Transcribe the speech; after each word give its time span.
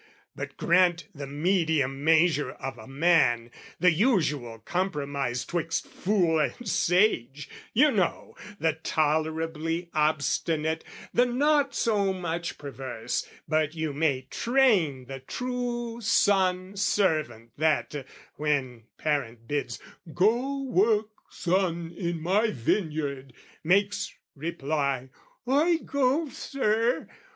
But 0.35 0.57
grant 0.57 1.09
the 1.13 1.27
medium 1.27 2.03
measure 2.03 2.53
of 2.53 2.79
a 2.79 2.87
man, 2.87 3.51
The 3.79 3.91
usual 3.91 4.57
compromise 4.57 5.45
'twixt 5.45 5.85
fool 5.85 6.39
and 6.39 6.67
sage, 6.67 7.47
You 7.71 7.91
know 7.91 8.35
the 8.59 8.73
tolerably 8.73 9.91
obstinate, 9.93 10.83
The 11.13 11.27
not 11.27 11.75
so 11.75 12.13
much 12.13 12.57
perverse 12.57 13.29
but 13.47 13.75
you 13.75 13.93
may 13.93 14.23
train, 14.23 15.05
The 15.05 15.19
true 15.19 16.01
son 16.01 16.75
servant 16.77 17.51
that, 17.59 18.03
when 18.37 18.85
parent 18.97 19.47
bids 19.47 19.77
"Go 20.15 20.63
work, 20.63 21.09
son, 21.29 21.91
in 21.95 22.19
my 22.21 22.49
vineyard!" 22.49 23.33
makes 23.63 24.11
reply 24.35 25.09
"I 25.47 25.77
go, 25.85 26.27
Sir!" 26.29 27.07